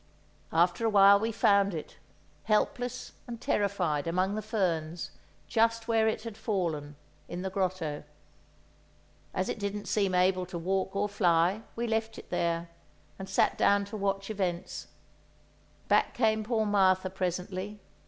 After 0.51 0.83
a 0.83 0.89
while 0.89 1.19
we 1.19 1.31
found 1.31 1.75
it, 1.75 1.97
helpless 2.45 3.11
and 3.27 3.39
terrified, 3.39 4.07
among 4.07 4.33
the 4.33 4.41
ferns, 4.41 5.11
just 5.47 5.87
where 5.87 6.07
it 6.07 6.23
had 6.23 6.35
fallen, 6.37 6.95
in 7.29 7.43
the 7.43 7.51
grotto. 7.51 8.03
As 9.31 9.47
it 9.47 9.59
didn't 9.59 9.85
seem 9.87 10.15
able 10.15 10.47
to 10.47 10.57
walk 10.57 10.95
or 10.95 11.07
fly, 11.07 11.61
we 11.75 11.85
left 11.85 12.17
it 12.17 12.31
there, 12.31 12.69
and 13.19 13.29
sat 13.29 13.59
down 13.59 13.85
to 13.85 13.95
watch 13.95 14.31
events. 14.31 14.87
Back 15.87 16.15
came 16.15 16.43
poor 16.43 16.65
Martha 16.65 17.11
presently. 17.11 17.79